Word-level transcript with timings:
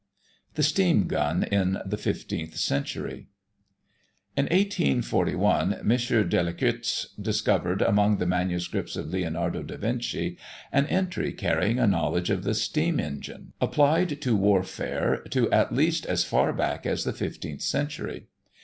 THE 0.55 0.63
STEAM 0.63 1.03
GUN 1.07 1.43
IN 1.43 1.77
THE 1.85 1.95
FIFTEENTH 1.95 2.57
CENTURY. 2.57 3.27
In 4.35 4.45
1841, 4.45 5.73
M. 5.81 5.87
Delectuze 6.27 7.09
discovered, 7.21 7.83
among 7.83 8.17
the 8.17 8.25
manuscripts 8.25 8.95
of 8.95 9.09
Leonardo 9.11 9.61
da 9.61 9.77
Vinci, 9.77 10.39
an 10.71 10.87
entry 10.87 11.31
carrying 11.31 11.77
a 11.77 11.85
knowledge 11.85 12.31
of 12.31 12.41
the 12.43 12.55
steam 12.55 12.99
engine, 12.99 13.53
applied 13.61 14.19
to 14.23 14.35
warfare, 14.35 15.17
to 15.29 15.51
at 15.51 15.71
least 15.71 16.07
as 16.07 16.23
far 16.23 16.51
back 16.51 16.87
as 16.87 17.03
the 17.03 17.13
fifteenth 17.13 17.61
century. 17.61 18.25